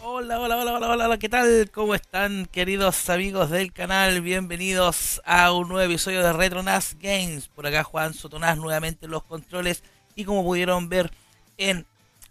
[0.00, 1.70] Hola, hola, hola, hola, hola, ¿qué tal?
[1.72, 4.22] ¿Cómo están queridos amigos del canal?
[4.22, 7.48] Bienvenidos a un nuevo episodio de Retronas Games.
[7.48, 9.84] Por acá Juan Sotonás nuevamente en los controles
[10.14, 11.12] y como pudieron ver
[11.58, 11.86] en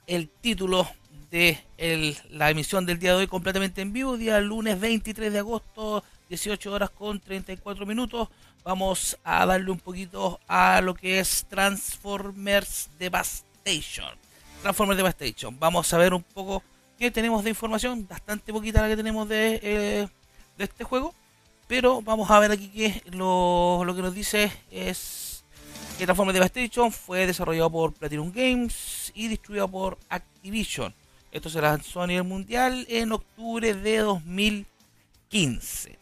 [0.07, 0.89] el título
[1.31, 1.59] de
[2.31, 6.71] la emisión del día de hoy completamente en vivo, día lunes 23 de agosto, 18
[6.71, 8.29] horas con 34 minutos.
[8.63, 14.17] Vamos a darle un poquito a lo que es Transformers Devastation.
[14.61, 15.59] Transformers Devastation.
[15.59, 16.63] Vamos a ver un poco
[16.97, 20.07] qué tenemos de información, bastante poquita la que tenemos de, eh,
[20.57, 21.13] de este juego.
[21.67, 25.43] Pero vamos a ver aquí que lo, lo que nos dice es
[25.97, 30.93] que Transformers Devastation fue desarrollado por Platinum Games y distribuido por Activision.
[31.31, 35.97] Esto se lanzó a nivel mundial en octubre de 2015,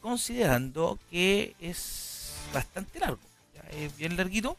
[0.00, 3.20] Considerando que es bastante largo,
[3.70, 4.56] es bien larguito.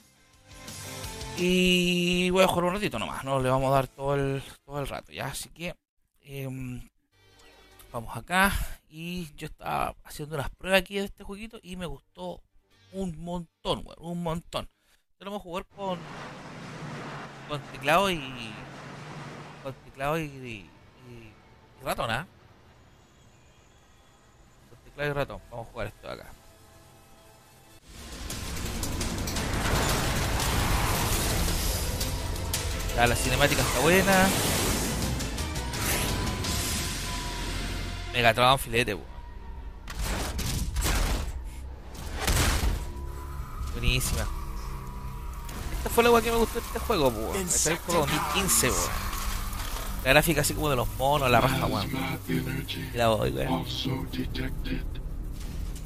[1.37, 4.79] Y voy a jugar un ratito nomás, no le vamos a dar todo el, todo
[4.79, 5.27] el rato, ¿ya?
[5.27, 5.75] Así que
[6.21, 6.87] em,
[7.91, 8.53] vamos acá.
[8.89, 12.41] Y yo estaba haciendo las pruebas aquí de este jueguito y me gustó
[12.93, 14.69] un montón, un montón.
[15.19, 15.99] Yo lo vamos a jugar con,
[17.49, 18.21] con teclado y
[19.61, 20.69] con teclado y, y,
[21.83, 22.27] ratón, ¿ah?
[24.95, 25.41] Teclado y ratón.
[25.51, 26.25] Vamos a jugar esto acá.
[32.95, 34.27] Ya, la cinemática está buena.
[38.13, 38.97] Megatron filete.
[43.73, 44.25] Buenísima.
[45.77, 47.35] Esta fue la que me gustó de este juego, weón.
[47.35, 49.04] El juego 2015, weón.
[50.05, 51.89] La gráfica así como de los monos, la raja, weón.
[52.93, 53.65] la voy, weón.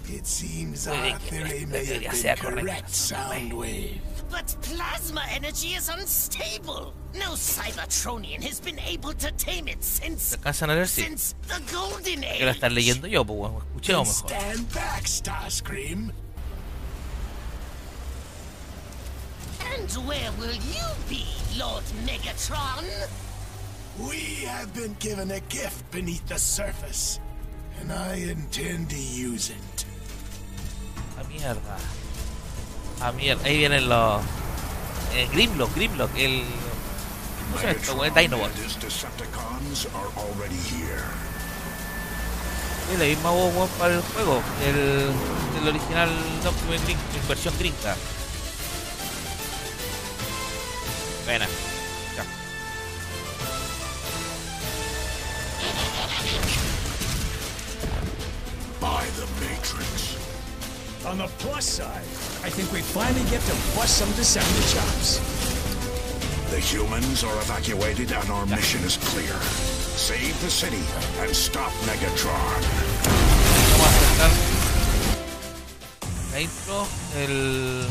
[0.09, 4.01] It seems our theory may have been correct, Soundwave.
[4.29, 6.93] But plasma energy is unstable.
[7.13, 11.61] No Cybertronian has been able to tame it since, alcanzan a ver si since the
[11.71, 12.39] golden age.
[12.39, 14.41] Que lo están leyendo yo, pues bueno, escuchemos mejor.
[14.41, 16.11] Stand back, Starscream.
[19.73, 21.25] And where will you be,
[21.57, 22.83] Lord Megatron?
[24.07, 27.19] We have been given a gift beneath the surface,
[27.81, 29.85] and I intend to use it.
[31.19, 31.77] A mierda.
[33.01, 33.43] A mierda.
[33.43, 34.21] Ahí vienen los.
[35.13, 36.43] Eh, Grimlock, Grimlock, el.
[37.51, 38.11] ¿Cómo se llama esto, güey?
[38.11, 38.51] Dinobot.
[42.91, 45.11] Es la misma voz para el juego, el,
[45.61, 46.09] el original
[46.43, 47.95] Document Green, versión gringa.
[51.25, 51.47] Buena.
[59.59, 60.15] Matrix.
[61.05, 62.07] On the plus side,
[62.45, 65.19] I think we finally get to bust some December chops.
[66.51, 69.35] The humans are evacuated and our mission is clear.
[69.99, 70.83] Save the city
[71.19, 72.61] and stop Megatron.
[76.35, 76.87] intro,
[77.17, 77.89] el...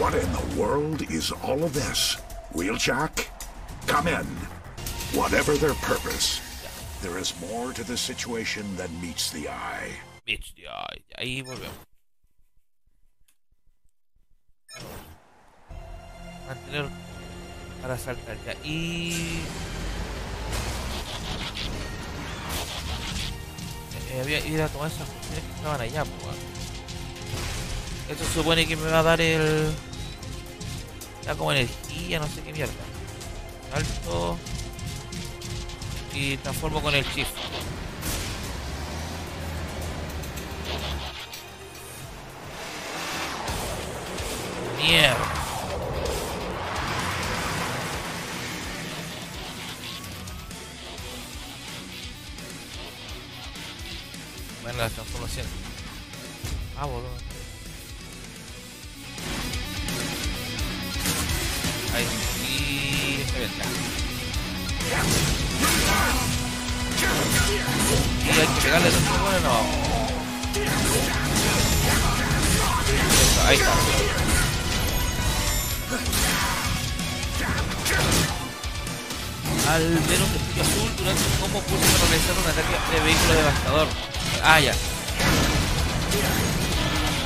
[0.00, 2.16] What in the world is all of this?
[2.54, 3.28] Wheeljack?
[3.86, 4.26] Come in.
[5.14, 6.40] Whatever their purpose,
[7.02, 9.98] There is more to the situation than meets the eye.
[10.24, 11.02] Meets the eye.
[11.18, 11.74] Ahí volvemos.
[16.46, 16.88] Mantener
[17.82, 18.54] para saltar ya.
[18.62, 19.42] Y...
[24.12, 26.36] Eh, había ido a tomar esas funciones que estaban allá, pues.
[28.10, 29.74] Esto supone que me va a dar el...
[31.24, 32.72] Ya como energía, no sé qué mierda.
[33.74, 34.38] Alto
[36.14, 37.30] y transformo con el shift.
[44.78, 45.41] Mierda.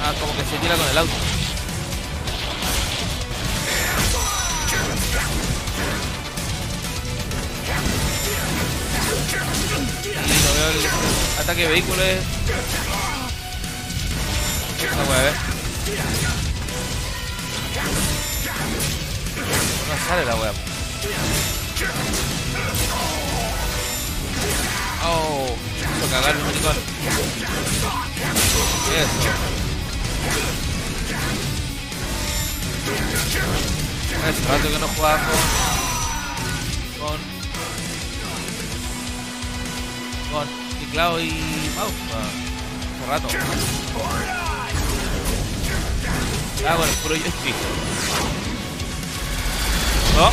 [0.08, 1.12] Ah, como que se tira con el auto.
[10.54, 12.06] veo el ataque de vehículos.
[14.96, 15.34] No puede ver.
[19.88, 20.52] no sale la wea.
[25.04, 26.76] Oh, hizo cagar el maricón.
[28.96, 29.55] Eso.
[34.26, 35.36] Hace rato que no jugaba con.
[37.06, 37.18] con.
[40.32, 40.46] con
[40.80, 41.30] teclado y
[41.76, 41.94] mouse.
[42.96, 43.28] Hace rato.
[46.68, 47.54] Ah, bueno, puro joystick.
[50.16, 50.30] ¿No?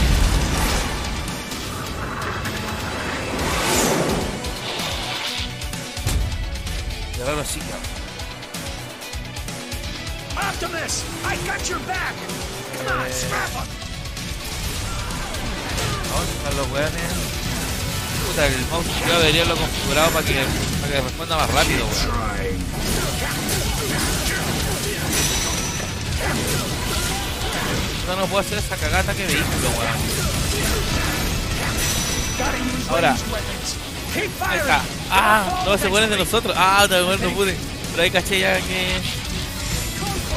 [7.16, 7.93] Cerrar la silla.
[10.64, 12.16] Optimus, I got your back.
[12.88, 13.68] Come on, scrap up.
[16.14, 17.12] ¿Dónde están los weones?
[18.28, 20.46] Puta, el mouse yo debería haberlo configurado para que,
[20.80, 22.08] para que responda más rápido, weón.
[28.08, 29.98] No, no puedo hacer esa cagata que vehículo, weón.
[32.90, 33.18] Ahora.
[34.16, 34.82] Ahí está.
[35.10, 36.56] Ah, no se ponen de nosotros.
[36.58, 37.58] Ah, vez no pude.
[37.92, 39.23] Pero ahí caché ya que.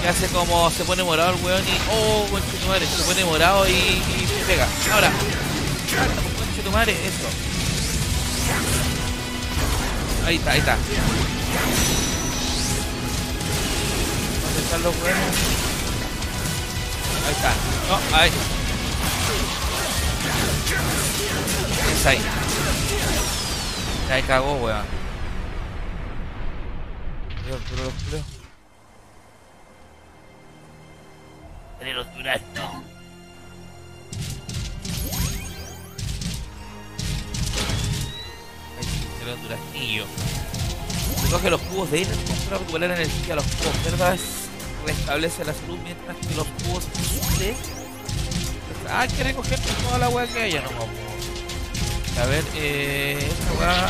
[0.06, 1.72] Que hace como se pone morado el weón y.
[1.90, 2.96] Oh, conche tu.
[2.96, 4.68] Se pone morado y, y pega.
[4.92, 5.10] Ahora.
[5.10, 7.28] Conche tu madre, eso.
[10.24, 10.76] Ahí está, ahí está.
[14.44, 15.34] ¿Dónde están los weones?
[17.26, 17.52] Ahí está.
[17.88, 18.30] No, ahí.
[21.96, 22.22] Es ahí.
[24.12, 24.86] Ahí cagó, weón.
[31.86, 32.06] Cuidado, cuidado.
[32.06, 32.82] Pero durazno.
[38.76, 40.06] Ahí sí, era un duraznillo.
[41.22, 43.34] Recoge los cubos de ítems para recuperar energía.
[43.36, 44.20] Los cubos verdes
[44.84, 46.84] restablece la salud mientras que los cubos
[47.38, 47.54] de...
[48.88, 50.88] Ah, hay que recoger toda la weá que haya, no vamos.
[52.20, 53.18] A ver, eh...
[53.18, 53.86] Esta weá...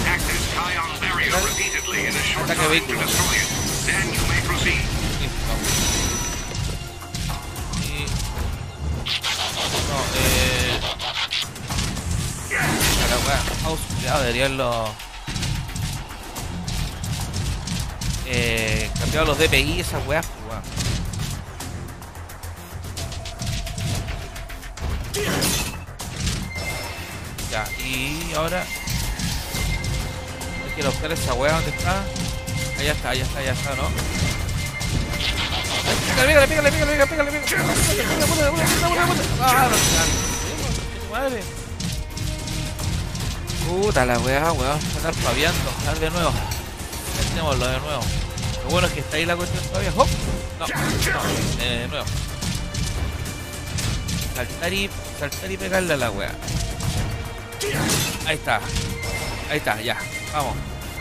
[0.00, 0.20] Attack
[4.62, 4.99] this
[9.88, 10.80] No, eh...
[13.10, 14.90] La weá, mouse, cuidado, deberían los...
[18.26, 18.90] Eh...
[18.98, 20.62] Cambiado los DPI esas weas, pues, weón.
[27.50, 28.64] Ya, y ahora...
[30.64, 32.04] Hay que buscar esa wea, ¿dónde está?
[32.78, 34.19] Allá está, allá está, allá está, ¿no?
[36.16, 37.64] Pégale, pégale, pégale, pégale, pégale, pégale.
[39.42, 39.76] Ah, no.
[41.10, 41.42] Madre.
[43.66, 44.60] Puta la weá, weón.
[44.60, 45.70] Va a estar paviando.
[45.86, 46.32] A ver de nuevo.
[47.18, 48.02] Intentémoslo de nuevo.
[48.64, 49.92] Lo bueno es que está ahí la cuestión todavía.
[49.96, 50.08] ¡Hop!
[50.58, 52.06] No, no, de nuevo.
[54.34, 56.32] Saltar y, saltar y pegarle a la weá.
[58.26, 58.60] Ahí está.
[59.50, 59.96] Ahí está, ya.
[60.32, 60.56] Vamos.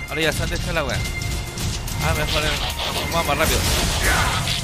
[0.10, 0.98] Ahora ya dónde está la weá.
[2.02, 2.50] Ah, mejor eh,
[3.12, 3.60] vamos más rápido.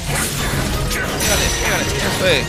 [0.08, 2.46] Pégale, pégale, eso es.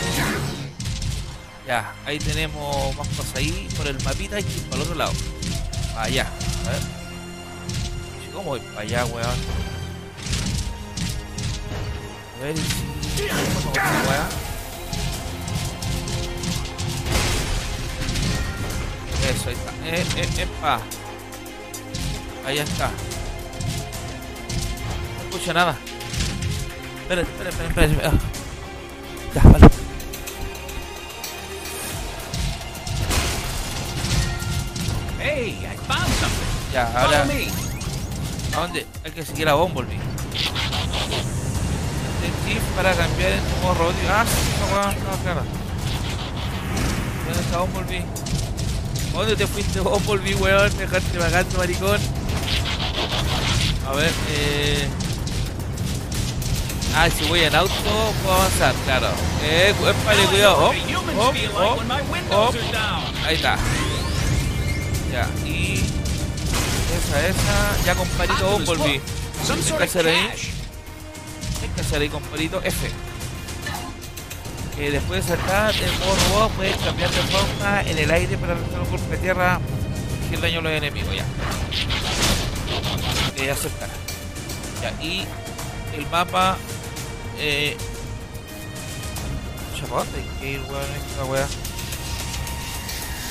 [1.66, 5.12] Ya, ahí tenemos más cosas ahí por el mapita y para el otro lado.
[5.96, 6.26] Allá,
[6.66, 6.80] a ver.
[8.32, 9.26] ¿Cómo voy para allá, weón?
[12.38, 12.62] A ver, si.
[13.64, 13.72] ¿Cómo
[14.08, 14.28] weá?
[19.28, 19.72] Eso, ahí está.
[19.84, 20.80] Eh, eh, epa.
[22.46, 22.90] Ahí está.
[25.16, 25.76] No escucho nada.
[27.08, 28.10] Espera, espera, espera, espera.
[28.10, 28.18] Ah.
[29.34, 29.66] Ya, vale.
[35.18, 36.50] Hey, I found something.
[36.70, 37.22] Ya, ahora.
[38.54, 38.86] ¿A dónde?
[39.06, 39.94] Hay que seguir a Bumblebee.
[42.24, 44.06] El chip para cambiar en tu modo robótico.
[44.10, 45.42] Ah, sí, weá estaba clara.
[47.24, 48.04] ¿Dónde está Bumblebee?
[49.14, 50.76] ¿Dónde te fuiste Bumblebee, weón?
[50.76, 52.00] Me dejaste vagando, maricón.
[53.86, 54.86] A ver, eh...
[56.94, 57.72] Ah, si voy en auto,
[58.22, 59.08] puedo avanzar, claro.
[59.42, 60.70] Eh, espale, cuidado.
[60.70, 60.74] Hop.
[61.34, 63.02] are down.
[63.24, 63.56] Ahí está.
[65.12, 65.84] Ya, y...
[66.96, 67.84] Esa, esa...
[67.84, 70.28] Ya ¿Qué sort hay que hacer ahí?
[71.62, 72.90] Hay que hacer ahí comparito F.
[74.76, 78.54] Que después de saltar el modo robot puedes cambiar de forma en el aire para
[78.54, 79.60] realizar un golpe de tierra
[80.30, 81.24] y el daño a los enemigos, ya.
[83.36, 83.88] Eh, aceptar.
[84.82, 85.24] Ya, y
[85.96, 86.56] el mapa...
[87.38, 87.76] Eh...
[89.96, 91.46] Hay que ir, weón, esta weá.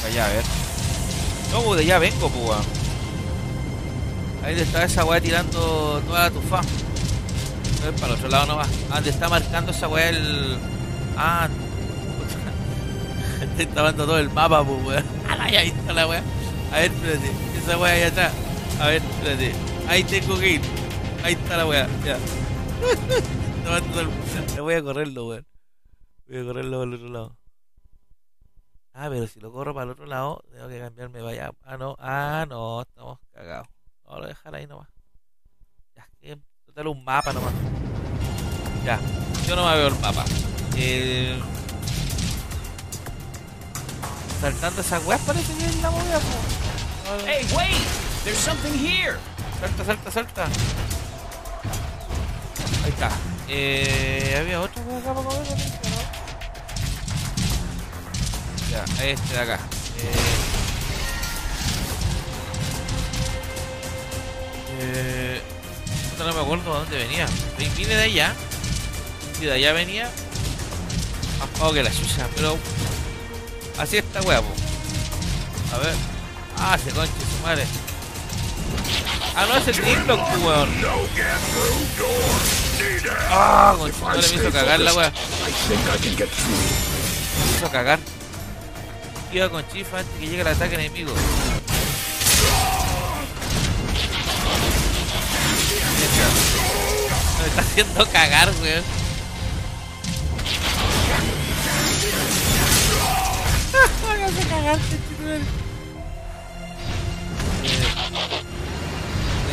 [0.06, 0.44] Allá, a ver.
[1.52, 2.64] No, pues de allá vengo, pues, weón.
[4.44, 6.68] Ahí te está esa weá tirando toda tu fama.
[7.82, 8.70] A ver, para el otro lado nomás.
[8.90, 10.58] Ah, te está marcando esa weá el.
[11.16, 11.48] Ah.
[13.42, 15.06] Estoy tomando todo el mapa, pues, weón.
[15.40, 16.24] Ahí está la weá.
[16.74, 17.32] A ver, espérate.
[17.64, 18.32] Esa weá ahí atrás.
[18.82, 19.54] A ver, espérate.
[19.88, 20.62] Ahí tengo que ir.
[21.24, 21.88] Ahí está la weá.
[22.04, 22.18] Ya.
[23.98, 25.48] Le voy a correrlo, weón.
[26.28, 27.38] Voy a correrlo para el otro lado.
[28.94, 31.52] Ah, pero si lo corro para el otro lado, tengo que cambiarme allá.
[31.64, 31.96] Ah, no.
[31.98, 32.82] Ah, no.
[32.84, 33.68] Estamos cagados.
[34.06, 34.88] Vamos a dejar ahí nomás.
[35.96, 37.54] Ya, que total un mapa nomás.
[38.86, 39.00] Ya.
[39.48, 40.26] Yo no me veo el mapa.
[40.76, 41.40] Eh...
[44.40, 47.26] Saltando esas weas parece que es la movida, po.
[47.26, 47.88] Hey, wait!
[48.24, 49.18] There's something here!
[49.60, 50.46] Salta, salta, salta.
[52.84, 53.10] Ahí está.
[53.50, 55.58] Eh, había otro por acá comer, ¿no?
[58.70, 59.60] Ya, este de acá.
[64.80, 65.42] Eh,
[66.20, 67.26] no me acuerdo de dónde venía.
[67.58, 68.36] Vine de allá.
[69.40, 70.12] Y de allá venía.
[71.40, 72.58] Más pago que la chucha, pero.
[73.78, 74.54] Así está wea, po.
[75.74, 75.96] A ver.
[76.58, 77.66] Ah, se conche su madre.
[79.36, 80.70] Ah, no, es el po, weón.
[83.30, 85.12] Ah, conche, no le me hizo cagar la wea.
[85.70, 85.76] Me
[87.56, 88.00] hizo cagar.
[89.32, 91.14] Iba con chifa antes que llegue el ataque enemigo.
[97.40, 98.84] Me está haciendo cagar, weón.
[104.18, 105.42] Me hace cagar, conchetumare.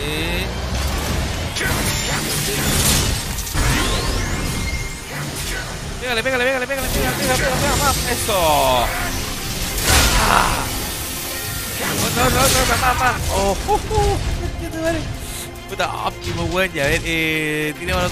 [0.06, 0.46] Eh,
[6.04, 7.96] Pégale, pégale, pégale, pégale, pégale, pégale, pégale, más.
[8.12, 8.36] Eso.
[10.20, 10.60] Ah.
[12.14, 13.16] No, no, no, no, más, más.
[13.32, 14.18] Oh, uh, uh.
[15.70, 16.70] Puta, óptimo, weón.
[16.74, 18.10] Ya, ver, eh, tiramos el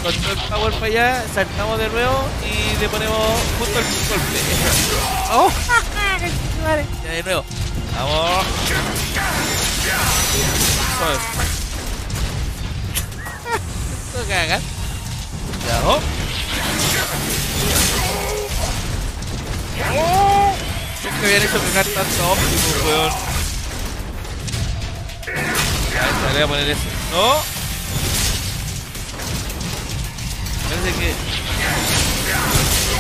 [0.49, 3.18] power para allá, saltamos de nuevo y le ponemos
[3.58, 4.40] justo el golpe.
[5.30, 5.50] Oh.
[7.04, 7.44] Ya, de nuevo.
[7.94, 8.46] Vamos.
[15.84, 16.00] Oh.
[19.95, 20.54] ¡Oh!
[21.04, 23.12] Nunca habían hecho cagar tanto óptimo, weón.
[25.92, 26.81] Ya, le voy a poner eso.
[27.12, 27.42] ¡No!
[30.69, 31.09] Parece que...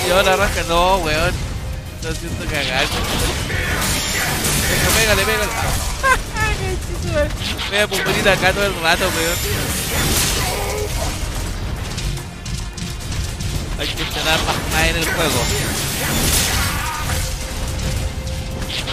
[0.06, 0.62] Y ahora arranca...
[0.68, 1.34] No, weón.
[1.96, 2.84] Está haciendo cagar.
[2.84, 3.00] Eso,
[4.96, 5.52] pégale, pégale.
[7.70, 9.38] Voy a pumulir acá todo el rato, weón.
[13.82, 15.42] Hay que entrenar más, en el juego.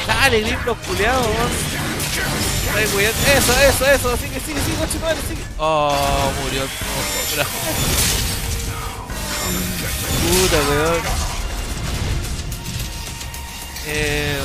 [0.08, 1.52] Dale, grip los culeados, weón.
[2.76, 3.14] Ay, weón.
[3.38, 4.18] Eso, eso, eso.
[4.18, 5.44] Sigue, sigue, sigue, madre, sigue.
[5.60, 6.64] Oh, murió.
[10.24, 11.02] Puta, weón.
[13.86, 14.40] Eh.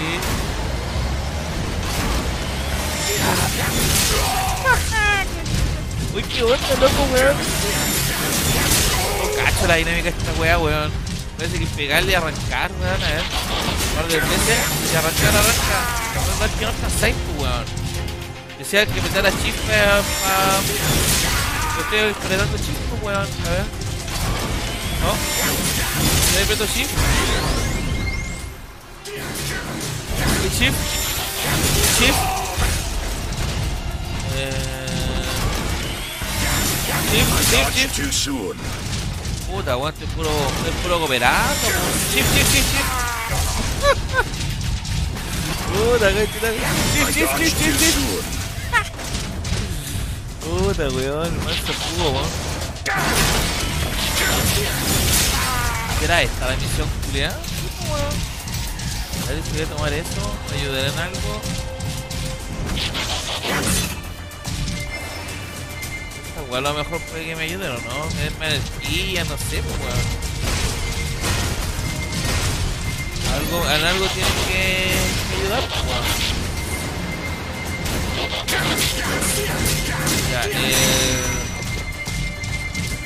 [0.00, 0.52] y-
[6.14, 7.36] Uy, qué onda, loco, weón.
[9.62, 10.90] No la dinámica de esta weá, weón.
[11.36, 13.22] Parece que pegarle y arrancar, weón, a ver.
[13.22, 14.14] Un par y
[14.96, 15.78] arrancar, arranca.
[16.14, 17.64] No, no, que no alcanzáis, weón.
[18.58, 20.02] Decía que meter a chispa.
[21.76, 23.18] Yo estoy apretando chispa, weón.
[23.18, 23.66] A ver.
[25.02, 25.14] ¿No?
[26.34, 26.92] ¿Le aprieto shift?
[30.44, 30.76] ¿Y shift?
[31.98, 32.18] ¿Shift?
[34.36, 34.72] Eh...
[37.12, 38.81] Shift, shift, shift.
[39.52, 41.68] Puta, weón, estoy puro, estoy puro cooperando.
[42.10, 42.88] Shift, shift, shift, shift.
[45.68, 46.26] Puta, coche,
[46.94, 47.98] shift, shift, shift, shift, shift.
[50.40, 52.30] Puta, weón, manso jugo, weón.
[55.98, 57.34] ¿Qué era esta la misión weón.
[59.22, 61.71] A ver si voy a tomar eso, me ayudará en algo.
[66.52, 68.60] Esta weón a lo mejor puede que me ayude o no, me den
[69.26, 70.04] no sé, pues weón.
[73.32, 74.92] Algo, en algo tienen que,
[75.40, 76.04] ayudar, pues weón.
[80.30, 81.22] Ya, eh,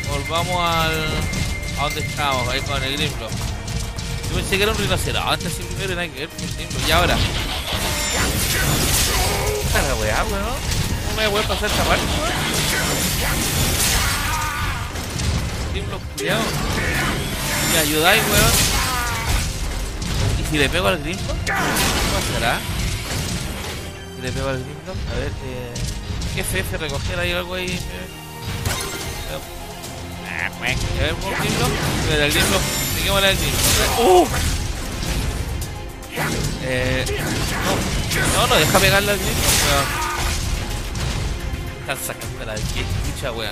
[0.09, 1.07] volvamos al.
[1.79, 3.31] a donde estábamos, ahí con el Grimlock.
[4.29, 6.89] Yo pensé que era un rinoceronte así primero y que ver con el Grimlock.
[6.89, 7.17] Y ahora.
[9.73, 10.77] La weá, weón.
[11.07, 12.66] ¿Cómo me voy a pasar esta parte?
[15.73, 16.43] Grimlock, cuidado.
[17.73, 18.53] ¿Me ayudáis, weón?
[20.41, 21.45] ¿Y si le pego al Grimlock?
[21.45, 22.61] ¿Qué pasará?
[24.17, 25.75] Si le pego al Grimlock, a ver, eh.
[26.35, 27.79] ¿Qué FF recoger ahí algo ahí?
[30.29, 30.81] Ah, bueno.
[30.99, 31.71] A ver, por Grimlock.
[32.09, 33.99] Pero el Grimlock se Peguémosle al Grimlock.
[34.01, 34.29] ¡Uh!
[36.69, 37.05] Eh,
[38.35, 40.07] no, no, no, deja pegarle al Grimlock, weón.
[41.81, 43.51] Están sacando la que chucha, weón.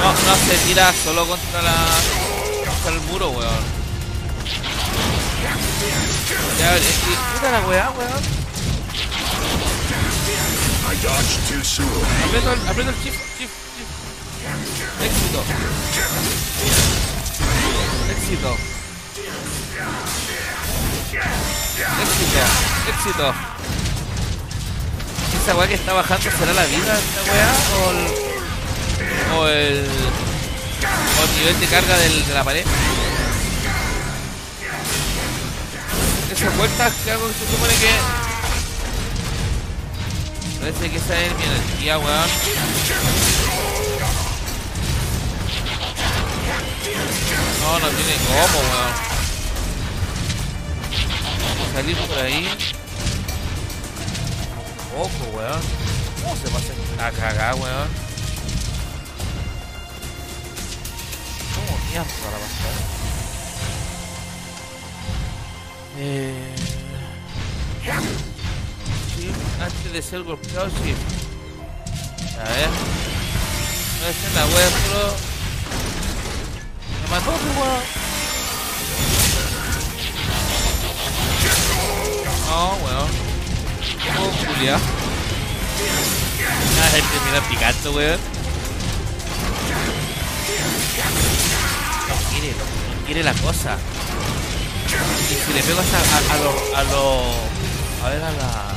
[0.00, 1.74] No, no se tira solo contra la.
[2.66, 3.64] contra el muro, weón.
[6.58, 7.16] Ya, es que.
[7.34, 8.36] Puta la weá, weón.
[12.24, 13.96] Aprieto el, aprieto el shift, shift, shift.
[15.04, 15.44] Éxito.
[18.10, 18.56] Éxito.
[22.00, 22.40] Éxito.
[22.88, 23.55] Éxito.
[25.46, 27.52] ¿Esa weá que está bajando será la vida esta weá?
[27.78, 27.98] ¿O el.
[29.30, 29.86] o el.
[31.20, 32.66] o el nivel de carga del, de la pared?
[36.32, 37.90] Esas vueltas que hago se supone que.
[40.58, 42.30] Parece que esa es mi energía, weón.
[47.60, 48.94] No, no tiene cómo, weón.
[51.72, 52.75] Salir por ahí.
[54.96, 55.60] Poco, weón.
[56.22, 56.72] ¿Cómo se pasa
[57.06, 57.88] a cagar, weón?
[61.54, 62.76] ¿Cómo mierda la pasar?
[65.98, 66.54] Eh...
[69.18, 70.94] Sí, antes de ser golpeado, sí.
[72.40, 72.70] A ver.
[74.00, 75.14] No es en la wea, pero...
[77.02, 77.82] Me mató, pues, weón.
[82.48, 83.25] No, weón.
[84.14, 84.78] ¿Cómo culiao?
[86.78, 88.20] Ah, el termina picando, weón.
[92.08, 93.76] No quiere, no quiere la cosa.
[95.30, 97.04] Y si le pego a, esa- a, a lo, a lo...
[98.06, 98.74] A ver, a la...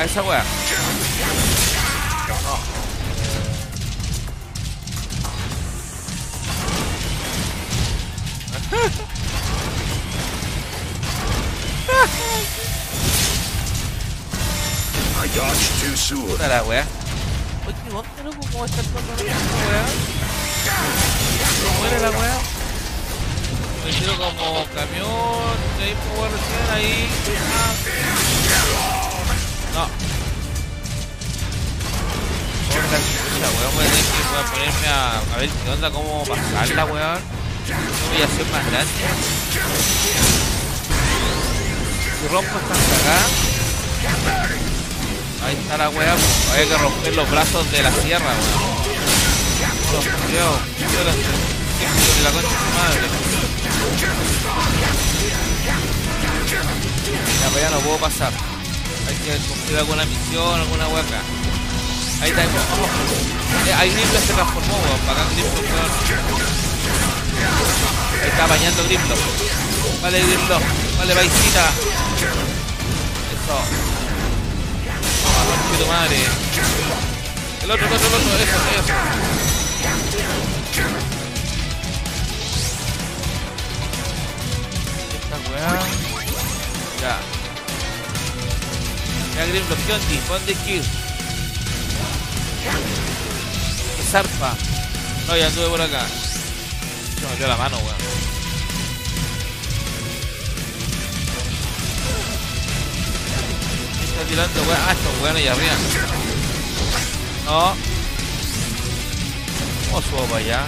[0.00, 0.44] A esa wea.
[15.36, 16.84] Puta la wea.
[17.66, 19.34] Oye, qué monte, loco, ¿cómo está el control de esta
[19.68, 19.84] wea?
[21.62, 22.38] ¿Cómo muere la wea?
[23.84, 27.08] Me tiro como camión, de ahí puedo recién, ahí.
[29.74, 29.74] Ah.
[29.74, 29.84] No.
[32.72, 32.82] Por
[33.40, 36.24] la weón, voy a tener que voy a ponerme a, a ver qué onda, cómo
[36.24, 37.20] pasarla, weón.
[37.68, 38.92] No voy a hacer más grande.
[42.20, 44.45] Si rompo esta cagada.
[45.46, 48.86] Ahí está la weá, pues, hay que romper los brazos de la sierra, weón.
[49.92, 50.60] Los culiaos,
[57.54, 58.32] de allá no puedo pasar.
[59.08, 61.04] Hay que cumplir alguna misión, alguna weá.
[62.22, 63.68] Ahí está, oh.
[63.68, 65.00] Eh, ahí Grimlock se transformó, weón.
[65.06, 65.46] Para acá weón.
[68.22, 69.18] Ahí está bañando Grimlock.
[70.02, 70.62] Vale, Grimlock.
[70.98, 71.70] Vale, paisita.
[73.30, 73.85] Eso.
[75.78, 76.16] Tu madre.
[77.62, 78.94] El otro, el otro, el otro, eso, eso.
[85.14, 85.80] Esta weá.
[87.00, 87.18] Ya.
[89.36, 90.84] Ya Grimlock, Kionti, pon de kill.
[94.10, 94.54] Zarpa.
[95.26, 96.06] No, ya anduve por acá.
[97.14, 98.35] Se me metió la mano, weón.
[104.16, 104.78] Está tirando weón.
[104.86, 105.74] Ah, estos weones allá arriba.
[107.44, 107.76] No.
[109.90, 110.66] ¿Cómo subo para allá?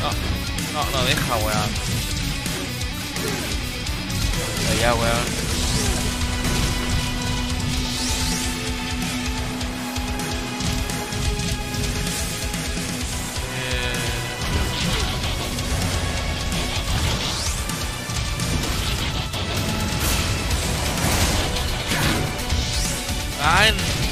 [0.00, 0.10] No,
[0.72, 1.70] no, no deja, weón.
[4.70, 5.53] Allá, weón.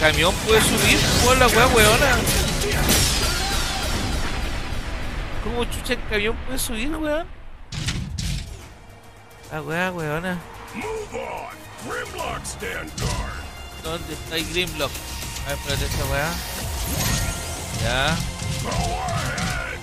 [0.02, 2.16] Camión puede subir por la wea weona.
[5.44, 7.24] ¿Cómo chucha en camión puede subir, weón?
[9.52, 10.40] La wea weona.
[13.84, 14.90] ¿Dónde está el Grimlock?
[15.46, 16.32] A ver, espérate esta weá.
[17.84, 18.16] Ya.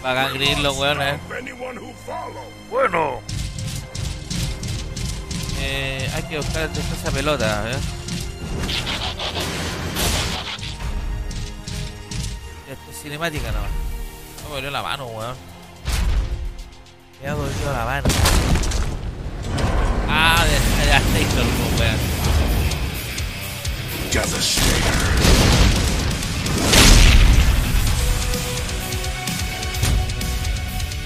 [0.03, 1.19] Pagan Grimlock, weón, eh.
[2.69, 3.21] Bueno.
[5.61, 7.77] Eh, hay que buscar esa pelota, ¿eh?
[13.01, 13.59] cinemática no.
[13.61, 15.35] No me dolió la mano, weón.
[17.21, 18.07] Me ha dolido la mano.
[20.09, 21.45] Ah, de, de Astor,
[21.79, 21.97] weón.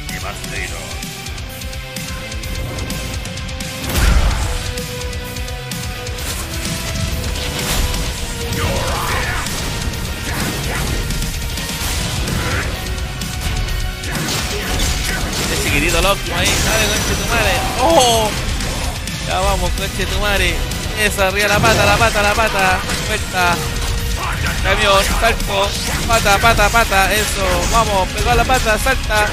[0.10, 1.03] Devastator.
[17.04, 17.16] Ahí.
[17.16, 17.54] Dale, conche tu madre.
[17.82, 18.30] ¡Oh!
[19.28, 20.56] Ya vamos, conche tu madre.
[21.00, 22.80] Esa, arriba la pata, la pata, la pata.
[23.08, 23.56] Vuelta.
[24.64, 25.70] Camión, salto.
[26.08, 27.14] Pata, pata, pata.
[27.14, 27.46] Eso.
[27.72, 29.28] Vamos, pegó a la pata, salta.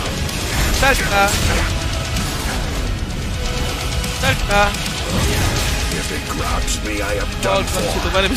[0.81, 1.29] Salta.
[4.21, 4.69] Salta.
[7.43, 8.03] Oh, el conche for.
[8.03, 8.35] tu madre me.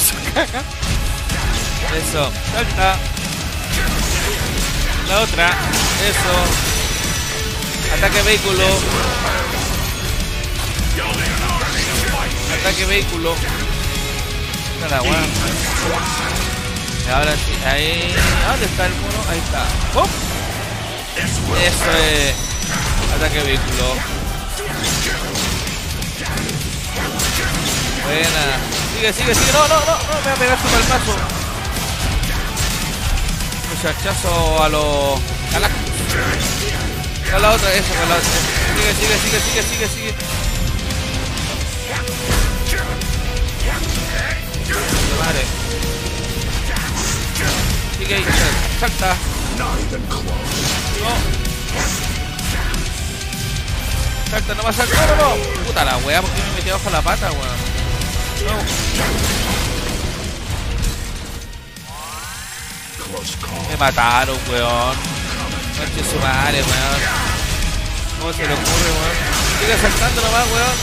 [1.98, 2.32] Eso.
[2.54, 2.98] Salta.
[5.10, 5.48] La otra.
[5.48, 6.73] Eso.
[7.94, 8.64] Ataque vehículo.
[12.60, 13.36] Ataque vehículo.
[14.90, 15.02] La.
[17.06, 18.14] Y ahora sí, ahí.
[18.48, 19.30] ¿Dónde está el mono?
[19.30, 19.66] Ahí está.
[19.94, 20.10] ¡Pum!
[21.16, 22.36] Eso es.
[23.16, 23.96] Ataque vehículo.
[28.04, 28.44] Buena.
[28.96, 29.52] Sigue, sigue, sigue.
[29.54, 29.96] No, no, no, no.
[29.96, 31.16] Me voy a pegar su palmazo.
[33.70, 35.20] Muchachazo a los
[35.52, 36.73] Galactus.
[37.42, 38.30] La otra, eso, con la otra.
[38.78, 40.14] Sigue, sigue, sigue, sigue, sigue, sigue.
[45.20, 45.44] Madre.
[47.98, 48.26] Sigue ahí,
[48.80, 49.16] salta.
[49.58, 49.66] No.
[54.32, 55.36] Salta, no va a saltar.
[55.66, 57.58] Puta la wea, porque me metí abajo la pata, weón.
[58.46, 58.56] No.
[63.70, 65.13] Me mataron, weón.
[65.78, 67.02] Conche su madre, weón.
[68.20, 69.18] ¿Cómo se le ocurre, weón?
[69.60, 70.78] Sigue saltando nomás, weón.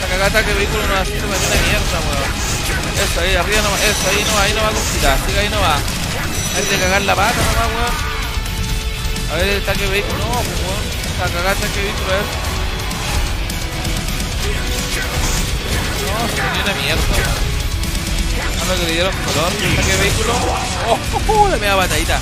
[0.00, 2.30] La cagada ataque vehículo no hace una mierda, weón.
[3.04, 5.48] Eso ahí, arriba nomás, eso ahí no va, ahí no va a complicar, sigue ahí
[5.50, 5.76] no va.
[5.76, 7.94] Hay que cagar la pata nomás, weón.
[9.30, 10.84] A ver el ataque vehículo, no, pues weón.
[11.20, 12.26] La cagada ataque vehículo, a ver.
[16.00, 17.44] No, se dio una mierda, weón.
[18.56, 20.32] A lo que le dieron color, ataque vehículo.
[20.88, 22.20] Oh, oh, oh, la media batallita.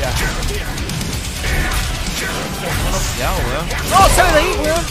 [0.00, 0.10] Ya.
[3.90, 4.84] No, sale de ahí, weón.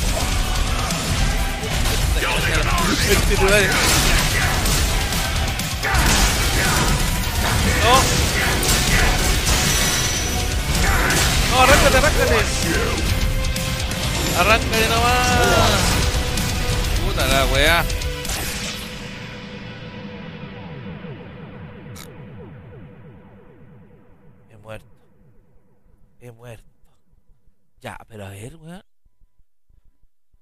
[3.10, 3.36] Este.
[7.84, 7.96] No.
[11.50, 12.38] No, arráncate, arráncate.
[14.40, 15.80] Arráncate nomás.
[17.04, 17.99] Puta la weá.
[26.32, 26.80] Muerto.
[27.80, 28.84] Ya, pero a ver, weón.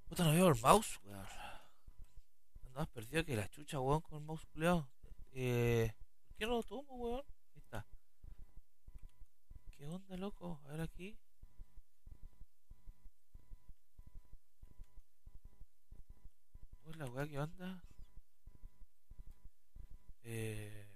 [0.08, 1.26] Puta, no veo el mouse, weón.
[2.64, 4.90] Ando más perdido que la chucha, weón, con el mouse culeado.
[5.34, 5.94] Eh,
[6.28, 7.26] ¿Por qué no lo tomo, weón?
[7.54, 7.86] Ahí está.
[9.72, 10.60] ¿Qué onda, loco?
[10.66, 11.18] A ver aquí.
[16.80, 17.28] ¿Cómo es la weá?
[17.28, 17.84] ¿Qué onda?
[20.24, 20.88] Eh...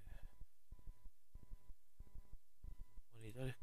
[3.14, 3.56] Monitores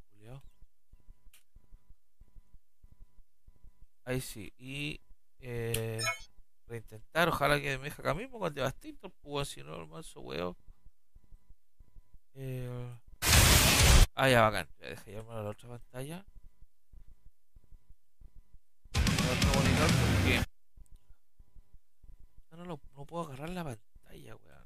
[4.08, 4.50] Ahí sí.
[4.56, 5.00] Y...
[5.40, 6.00] Eh...
[6.66, 10.56] Reintentar, ojalá que me deje acá mismo con Devastator, pues si no, manso weón.
[12.34, 12.96] Eh...
[14.14, 14.66] Ah, ya bacán.
[14.80, 16.24] Ya dejé llamarlo a la otra pantalla.
[20.26, 20.44] El.
[22.50, 24.64] No, no, puedo agarrar la pantalla, weón.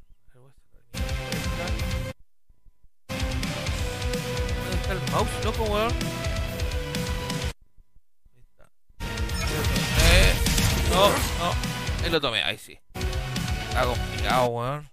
[3.09, 6.32] ¿Dónde está el mouse, loco, weón?
[10.93, 11.55] No, no.
[12.05, 12.79] Ahí lo tomé, ahí sí.
[13.69, 14.91] Está complicado, weón.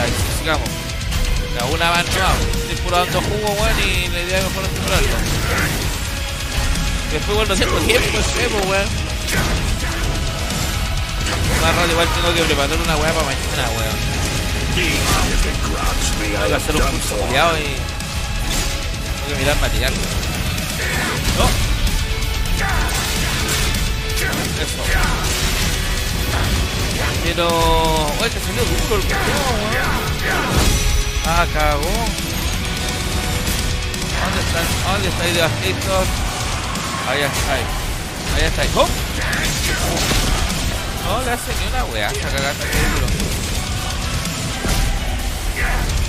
[0.00, 0.68] Ahí sí, sigamos.
[1.54, 2.04] Ya, una más.
[2.06, 5.08] Estoy puro jugo, weón, y la idea es mejor asegurarlo.
[7.12, 8.88] Después, bueno, no tengo tiempo, sé, pues, weón.
[11.62, 13.98] Más rato igual tengo que preparar una weá para mañana, weón.
[16.32, 17.16] Tengo que hacer un curso
[17.58, 17.97] y...
[19.28, 19.92] Que mirar material.
[21.36, 21.44] No.
[24.62, 24.82] Eso.
[27.24, 27.46] Pero...
[28.20, 29.90] Oye, te salió duro el culiao, weón.
[31.26, 31.94] Ah, cagó.
[34.24, 34.60] ¿Dónde está?
[34.90, 36.06] ¿Dónde está el Devastator?
[37.10, 37.52] Ahí está.
[37.52, 37.64] Ahí,
[38.34, 38.62] ahí está.
[38.62, 38.70] Ahí.
[38.76, 38.88] ¡Oh!
[41.04, 43.06] No le hace ni una weá, esta cagada está duro.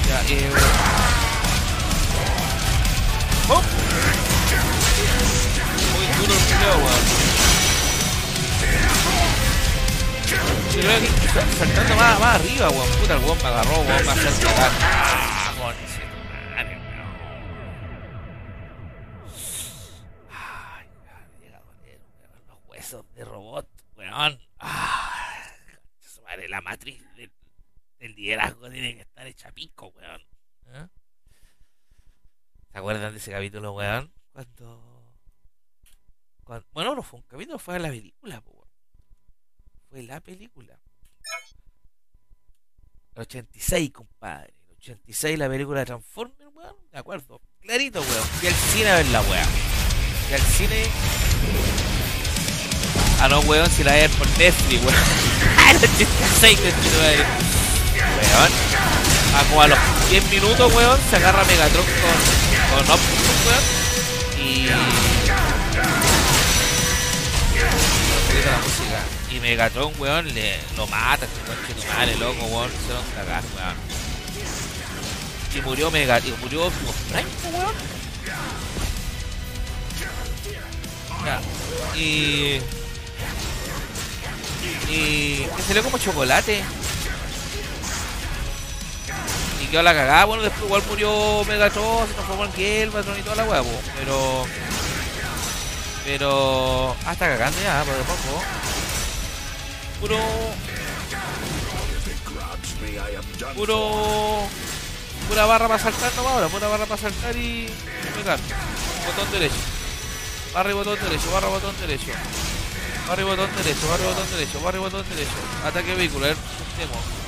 [0.07, 0.98] Ya, eh...
[3.49, 3.65] Muy
[6.17, 7.05] duro el culiao, weón.
[10.75, 10.81] Yo
[11.57, 12.89] saltando más, más arriba, weón.
[12.99, 14.71] Puta, el weón me agarró, weón, me hace cagar.
[15.59, 15.75] Weón.
[22.47, 24.39] Los huesos de robot, weón.
[24.59, 25.11] Ah,
[26.23, 27.31] madre, la matriz del,
[27.97, 30.28] el liderazgo tiene que estar hecha pico, weón.
[32.71, 34.11] ¿Se acuerdan de ese capítulo, weón?
[34.31, 35.15] Cuando...
[36.43, 38.67] cuando- Bueno, no fue un capítulo, fue la película, weón.
[39.89, 40.79] Fue la película.
[43.15, 44.53] El 86, compadre.
[44.69, 46.75] El 86, la película de Transformers, weón.
[46.91, 47.41] De acuerdo.
[47.59, 48.23] Clarito, weón.
[48.39, 49.43] Fui al cine a ver la weá.
[49.45, 50.83] Fui al cine.
[53.21, 54.95] Ah, no, weón, si la a ver por Netflix, weón.
[55.71, 57.25] el 86, que madre.
[57.97, 58.51] Weón.
[59.33, 59.79] Ah, como a los
[60.09, 63.29] 10 minutos, weón, se agarra Megatron con, con Optimus.
[64.37, 64.65] Y.
[68.45, 69.03] La música.
[69.31, 72.71] Y Megatron, weón, le, lo mata, este conche tu madre, loco, weón.
[72.87, 73.75] Se lo cagar, weón.
[75.55, 77.75] Y murió Mega, y murió Optimus Prime, weón.
[81.25, 81.41] Ya.
[81.97, 82.61] Y.
[84.89, 85.45] Y.
[85.55, 86.63] Que salió como chocolate.
[89.69, 93.45] Quedó la cagada, bueno, después igual murió Megatron, se transformó en Gelbatron y toda la
[93.45, 93.81] po.
[93.99, 94.45] Pero.
[96.05, 96.95] Pero.
[97.05, 98.43] Ah, está cagando ya, por poco.
[99.99, 100.19] Puro.
[103.55, 104.47] Puro.
[105.27, 107.69] Pura barra para saltar nomás ahora, pura barra para saltar y.
[108.15, 108.39] pegar.
[109.05, 109.55] Botón derecho.
[110.51, 112.11] Barra y botón derecho, barra y botón derecho.
[113.07, 115.31] Barra y botón derecho, barra y botón derecho, barra y botón derecho.
[115.63, 117.18] Ataque ver, chutemos.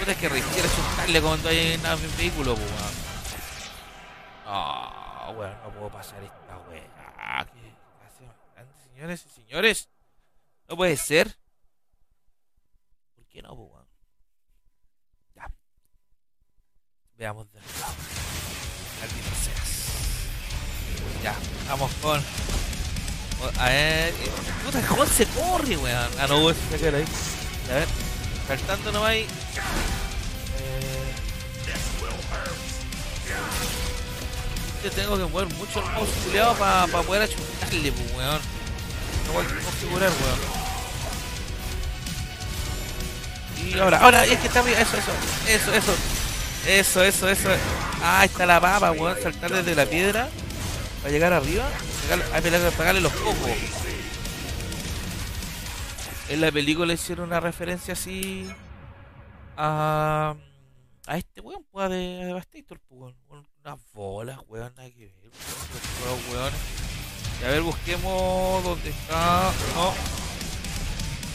[0.00, 2.94] Puta es que requiere chutarle cuando hay en un vehículo, pues, weón.
[4.46, 7.44] Ah, weón, no puedo pasar esta weá.
[7.44, 7.74] ¿Qué?
[8.54, 9.88] Grandes Señores y señores,
[10.68, 11.36] no puede ser.
[13.14, 13.86] ¿Por qué no, weón?
[15.34, 15.46] Ya.
[17.18, 17.74] Veamos de nuevo.
[19.00, 21.22] Maldito seas.
[21.22, 21.34] Ya,
[21.68, 22.22] vamos con.
[23.58, 24.14] A ver.
[24.14, 24.30] eh,
[24.64, 26.10] Puta, ¿cómo se corre, weón?
[26.18, 27.04] Ah, no, weón, se queda ahí.
[27.70, 27.88] A ver,
[28.58, 29.20] saltando ahí.
[29.22, 29.26] Eh,
[34.82, 38.40] Yo tengo que mover mucho el mouse culiado para poder achuntarle, pues, weón.
[39.26, 40.60] No voy a configurar, weón.
[43.68, 45.12] Y ahora, ahora, es que está bien, eso, eso,
[45.46, 45.92] eso, eso.
[46.66, 47.48] Eso, eso, eso.
[48.02, 49.16] Ah, está la papa, weón.
[49.22, 50.28] Saltar desde la piedra
[51.02, 51.64] para llegar arriba.
[52.02, 53.50] Pegarle, hay que pegarle los cocos.
[56.30, 58.48] En la película hicieron una referencia así
[59.56, 60.36] a,
[61.06, 63.46] a este weón, pues, de, a Devastator, pues, weón.
[63.64, 65.30] Unas bolas, weón, nada que ver.
[66.04, 66.60] weón, weones.
[67.40, 69.50] Y a ver, busquemos dónde está.
[69.74, 69.92] No.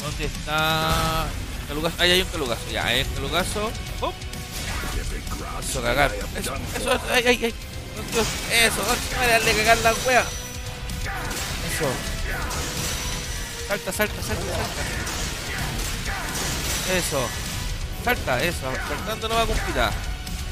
[0.02, 1.28] ¿Dónde está?
[1.68, 2.02] Calugazo.
[2.02, 3.72] Ahí hay un calugazo, ya, hay un calugazo.
[5.60, 6.12] Eso, cagar.
[6.14, 7.54] Eso, eso, eso, ay, ay, ay.
[8.52, 8.82] Eso,
[9.18, 10.22] vale, darle cagar la wea.
[10.22, 11.90] Eso.
[13.68, 14.84] Salta, salta, salta, salta.
[16.96, 17.28] Eso.
[18.04, 18.72] Salta, eso.
[18.88, 19.92] Saltando nomás, compita.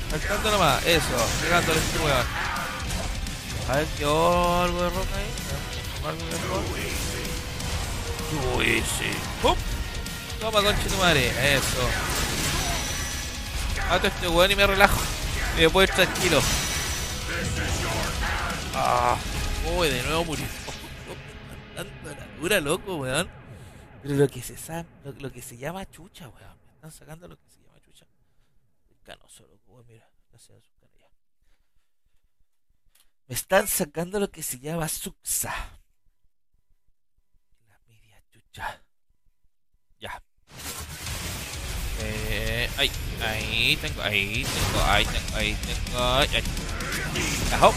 [0.10, 1.28] Saltando nomás, eso.
[1.42, 2.26] Pegándole este weón.
[3.70, 5.30] A ver, qué algo de roca ahí.
[6.08, 6.68] Algo de roca.
[10.40, 11.56] Toma, conche tu madre.
[11.56, 11.90] Eso.
[13.90, 15.00] Mato este weón y me relajo.
[15.56, 16.42] Me puedo ir tranquilo.
[18.74, 19.16] Ah.
[19.78, 20.46] Uy, de nuevo murió.
[22.44, 23.30] Dura, loco, weón.
[24.02, 24.58] Pero lo que se
[25.06, 26.58] lo, que se llama chucha, weón.
[26.66, 28.06] Me están sacando lo que se llama chucha.
[29.02, 30.10] Canoso, loco, weón, mira.
[30.30, 31.08] Cara ya.
[33.28, 35.54] Me están sacando lo que se llama suxa.
[37.66, 38.84] La media chucha.
[40.02, 40.22] Ya.
[42.02, 46.44] Eh, ahí, ahí tengo, ahí tengo, ahí tengo, ahí tengo, ahí, ahí.
[47.50, 47.74] Ya, hop,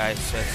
[0.00, 0.06] hop.
[0.06, 0.46] Ya, eso es.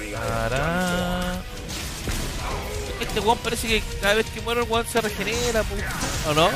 [0.00, 0.12] Y...
[0.12, 1.42] Tará.
[3.00, 5.76] Este weón parece que cada vez que muere el weón se regenera, pu.
[6.28, 6.50] ¿o no?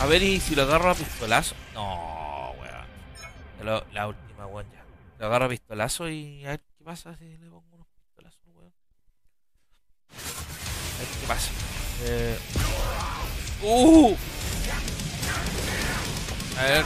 [0.00, 1.54] A ver, y si lo agarro a pistolazo.
[1.74, 3.84] No, weón.
[3.92, 4.82] La última, weón, ya.
[5.18, 8.72] Lo agarro a pistolazo y a ver qué pasa si le pongo unos pistolazos, weón.
[10.10, 11.50] A ver qué pasa.
[12.04, 12.38] Eh...
[13.62, 14.16] ¡Uh!
[16.58, 16.84] A ver.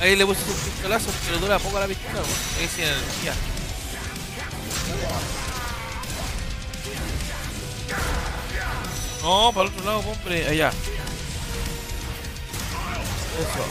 [0.00, 2.22] Ahí le puse un pistolazo, pero dura poco la pistola.
[2.58, 3.34] Ahí sin energía.
[9.22, 10.48] No, para el otro lado, hombre.
[10.48, 10.72] Allá.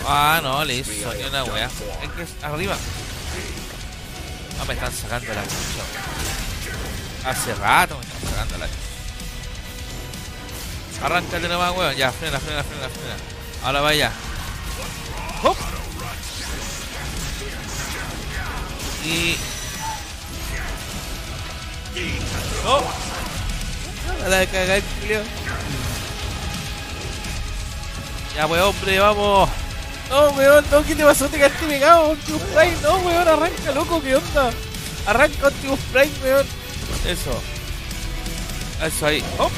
[0.05, 1.65] Ah, no, le hizo ni una wea.
[1.65, 2.77] Es que es arriba.
[4.59, 5.83] Ah, me están sacando la chucha.
[7.25, 8.88] Hace rato me están sacando la chucha.
[11.03, 11.95] Arráncate nomás, weón.
[11.95, 13.15] Ya, frena, frena, frena, frena.
[13.63, 14.11] Ahora vaya.
[15.43, 15.55] ¡Hop!
[19.05, 19.37] Y.
[22.63, 22.81] ¡No!
[24.25, 25.21] A la cagar, Julio.
[28.35, 29.49] Ya, pues, hombre, vamos.
[30.09, 31.29] No, weón, no, ¿qué te pasó?
[31.29, 32.75] Te quedaste pegado, Optimus Prime.
[32.81, 34.51] No, weón, arranca, loco, ¿qué onda?
[35.05, 36.45] Arranca Optimus Prime, weón.
[37.05, 37.41] Eso.
[38.83, 39.23] Eso ahí.
[39.37, 39.51] ¡Hop!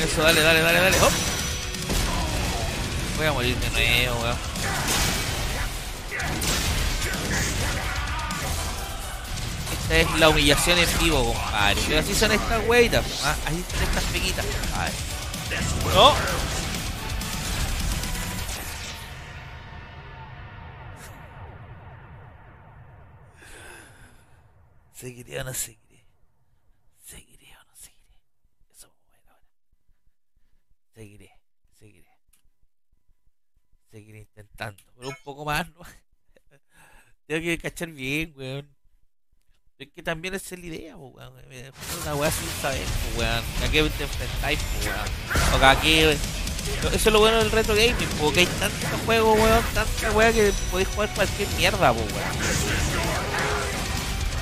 [0.00, 1.00] Eso, dale, dale, dale, dale.
[1.00, 1.12] ¡Hop!
[3.16, 4.36] Voy a morir de nuevo, weón.
[9.72, 11.80] Esta es la humillación en vivo, compadre.
[11.88, 13.36] Pero así son estas weitas, ¿ah?
[13.46, 14.92] Así son estas peguitas, compadre.
[15.94, 16.14] ¡No!
[24.92, 26.04] ¿Seguiré o no seguiré?
[28.76, 29.44] Eso vamos a ver ahora.
[30.98, 31.30] Seguiré,
[31.78, 32.10] seguiré.
[33.88, 34.82] Seguiré intentando.
[34.96, 35.82] Pero un poco más, ¿no?
[37.28, 38.76] Tengo que cachar bien, weón.
[39.78, 41.52] Es que también es la idea, po, weón.
[41.52, 41.70] Es
[42.02, 42.84] Una weá sin saber,
[43.16, 43.44] weón.
[43.62, 45.62] ¿A qué te enfrentáis, weón?
[45.62, 46.10] O a qué...
[46.10, 50.52] Eso es lo bueno del retro gaming, porque hay tantos juegos, weón, tanta weá que
[50.72, 52.08] podéis jugar cualquier mierda, weón.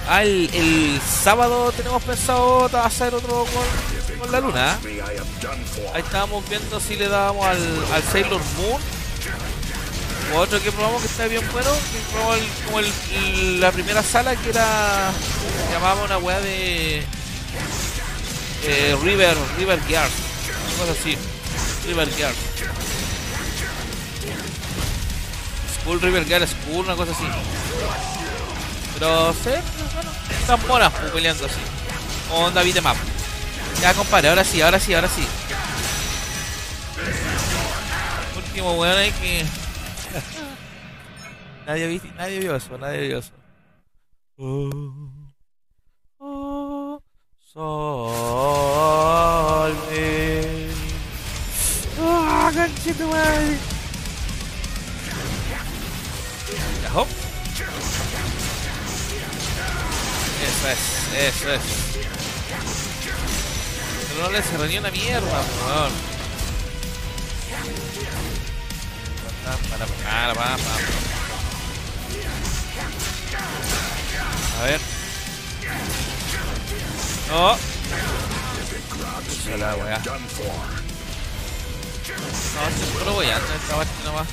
[0.08, 4.78] Ah, el, el sábado tenemos pensado hacer otro con, con la luna.
[5.94, 8.80] Ahí estábamos viendo si le dábamos al, Sailor Moon.
[10.34, 11.70] Otro que probamos que está bien bueno.
[11.70, 15.10] Que probamos como el- la primera sala que era.
[15.68, 17.04] Se llamaba una weá de.
[18.64, 20.12] eh, River, River Gears.
[20.78, 21.16] Cosa así.
[21.86, 22.36] River Gears.
[25.80, 27.24] School River Gears School, una cosa así.
[28.94, 29.50] Pero sí,
[29.94, 31.60] bueno, están buenas pues, peleando así.
[32.32, 32.96] Onda beat'em up.
[33.80, 35.26] Ya compadre, ahora sí, ahora sí, ahora sí.
[38.36, 39.44] Último weón hay que.
[41.66, 43.32] nadie, vi, nadie vio eso, nadie vio eso.
[44.38, 45.32] Oh,
[46.18, 47.02] oh,
[47.38, 47.86] solve.
[52.00, 53.58] ¡Ah, canchito madre!
[56.82, 57.08] Ya, hop.
[60.42, 60.78] Eso es,
[61.14, 62.25] eso es.
[64.18, 65.92] No le cerré ni una mierda, weón.
[69.70, 69.86] Para.
[74.58, 74.80] A ver.
[77.28, 77.56] No.
[79.26, 79.98] Pucha la weá.
[82.54, 84.28] No, si solo voy a hacer esta parte nomás.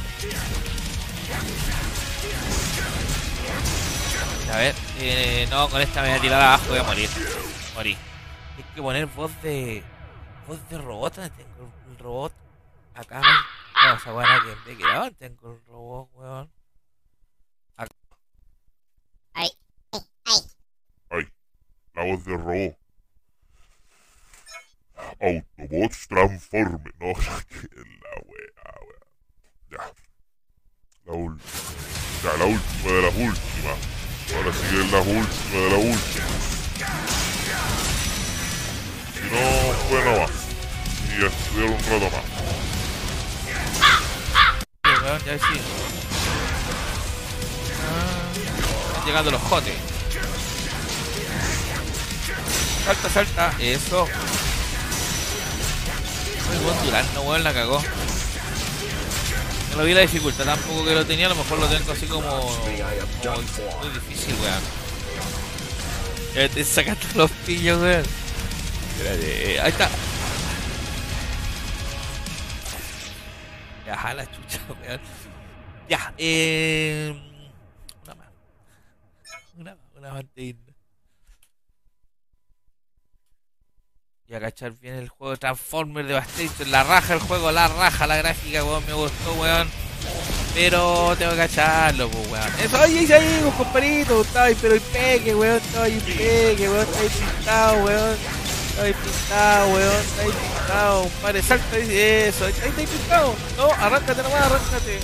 [4.51, 7.09] A ver, eh, no, con esta me voy a tirar abajo, voy a morir.
[7.75, 7.97] Morí.
[8.55, 9.83] Hay que poner voz de.
[10.47, 11.15] voz de robot.
[11.15, 12.33] ¿Dónde tengo el robot?
[12.93, 13.21] Acá.
[13.21, 15.03] No, esa weá que me quedado.
[15.03, 16.51] ¿Dónde tengo el robot, weón?
[19.33, 19.49] Ay,
[21.09, 21.27] Ay,
[21.93, 22.77] la voz de robot.
[25.19, 26.91] Autobots transforme.
[26.99, 27.13] No,
[27.49, 27.67] que
[28.03, 28.99] la wea, wea.
[29.71, 29.93] Ya.
[31.05, 31.49] La última.
[32.23, 33.79] Ya, la última de las últimas.
[34.35, 36.53] Ahora sí que es la última de la última.
[39.33, 40.31] No, fue no más.
[41.09, 42.23] Y a estudiar un rato más.
[45.23, 45.59] Sí.
[47.81, 49.73] Ah, llegando los jotes.
[52.85, 53.53] Salta, salta.
[53.59, 54.07] Eso.
[56.51, 57.81] El buen Durán, no weón, la cagó.
[59.71, 62.05] No lo vi la dificultad tampoco que lo tenía, a lo mejor lo tengo así
[62.05, 64.63] como, como muy difícil, weón.
[66.35, 68.22] Ya te sacaste los pillos, weón.
[69.03, 69.89] Espérate, ahí está.
[73.85, 75.01] Ya, la chucha, weón.
[75.89, 77.13] Ya, eh.
[78.03, 78.27] Una más.
[79.57, 80.55] Una una más de.
[84.25, 86.71] Y a cachar bien el juego Transformers Devastation.
[86.71, 88.85] La raja el juego, la raja, la gráfica, weón.
[88.85, 89.69] Me gustó, weón.
[90.53, 92.59] Pero tengo que cacharlo, pues, weón.
[92.61, 94.21] Eso, ahí, ahí, ahí, pues, compadrito.
[94.21, 95.57] Estaba ahí, pero el peque, weón.
[95.57, 96.87] Estaba ahí, peque, weón.
[96.87, 98.42] Está ahí pintado, weón.
[98.73, 100.01] Está ahí pintado, weón.
[100.01, 101.03] Está ahí pintado.
[101.03, 102.45] Compadre, salta y eso.
[102.45, 103.35] Ahí está ahí pintado.
[103.55, 104.99] No, arráncate nomás, arráncate.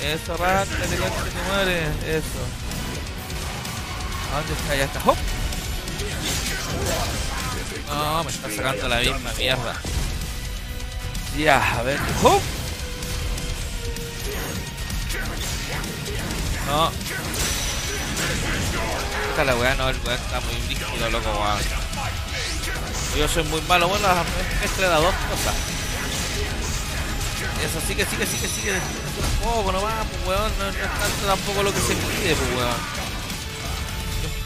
[0.00, 1.82] Eso, arráncate, concha tu madre.
[2.06, 2.40] Eso.
[4.32, 4.76] ¿A dónde está?
[4.76, 5.00] Ya está.
[5.04, 5.16] ¡Hop!
[7.88, 9.74] No, me está sacando la misma mierda.
[11.36, 11.98] Ya, a ver.
[12.22, 12.40] ¡Hop!
[16.68, 16.92] No.
[19.30, 21.58] Esta la weá, no, el weá está muy rígido, loco, weón.
[23.16, 24.24] Yo soy muy malo, bueno, la
[24.60, 25.54] mezcla las dos cosas.
[27.64, 28.72] Eso, sigue, sigue, sigue, sigue.
[28.72, 30.52] Un poco nomás, pues weón.
[30.58, 32.76] No, no es tanto tampoco lo que se pide, pues weón.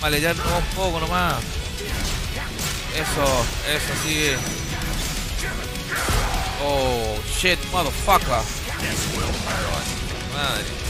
[0.01, 1.37] Maletear nomás un poco nomás.
[2.95, 4.37] Eso, eso, sigue.
[6.63, 8.43] Oh, shit, motherfucker.
[10.35, 10.88] Madre.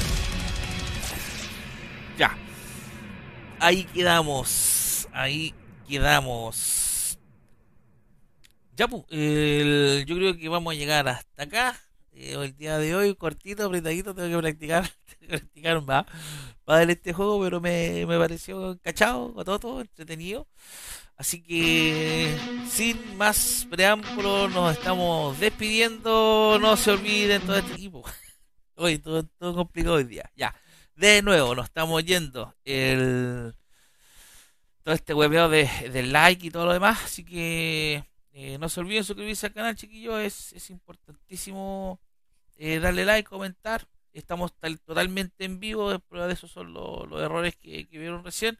[3.61, 5.09] Ahí quedamos.
[5.13, 5.55] Ahí
[5.87, 7.19] quedamos.
[8.77, 11.77] Ya, pues, el- yo creo que vamos a llegar hasta acá.
[12.13, 16.07] Eh, el día de hoy, cortito, apretadito, tengo que practicar, tengo que practicar más
[16.65, 20.47] para ver este juego, pero me, me pareció cachado, todo entretenido.
[21.17, 22.37] Así que,
[22.71, 26.59] sin más preámbulos, nos estamos despidiendo.
[26.61, 28.05] No se olviden todo este equipo.
[28.77, 30.31] Hoy todo, todo complicado hoy día.
[30.37, 30.55] Ya,
[30.99, 32.55] de nuevo, nos estamos yendo.
[32.65, 33.55] El
[34.83, 37.05] todo este hueveo de, de like y todo lo demás.
[37.05, 40.19] Así que eh, no se olviden suscribirse al canal, chiquillos.
[40.19, 42.01] Es, importantísimo
[42.57, 43.87] eh, darle like, comentar.
[44.13, 45.97] Estamos tal- totalmente en vivo.
[46.01, 48.59] Prueba de eso son los, errores que, que vieron recién.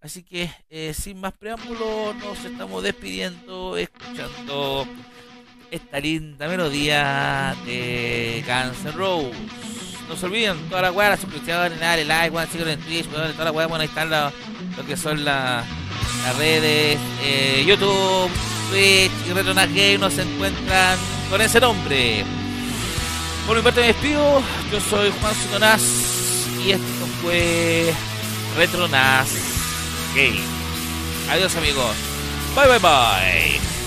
[0.00, 4.86] Así que eh, sin más preámbulos, nos estamos despidiendo, escuchando
[5.70, 9.87] esta linda melodía de Guns N' Roses.
[10.08, 13.44] No se olviden, toda la weá, la suscripción, dale like, weón, en Twitch, weón, toda
[13.46, 15.62] la weá, bueno, ahí están lo que son la-
[16.24, 18.30] las redes, eh, YouTube,
[18.70, 20.98] Twitch y Retronas Game nos encuentran
[21.30, 22.24] con ese nombre.
[23.46, 24.42] Por mi parte me despido,
[24.72, 25.82] yo soy Juan Sotonás
[26.64, 27.92] y esto fue
[28.56, 29.28] Retronas
[30.14, 30.40] Game.
[31.30, 31.94] Adiós amigos.
[32.54, 33.77] Bye bye bye.